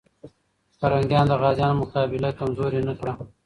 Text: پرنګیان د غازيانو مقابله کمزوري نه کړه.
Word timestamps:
پرنګیان 0.79 1.25
د 1.29 1.33
غازيانو 1.41 1.79
مقابله 1.81 2.29
کمزوري 2.39 2.81
نه 2.87 2.93
کړه. 2.99 3.13